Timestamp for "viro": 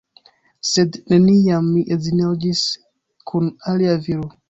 4.09-4.31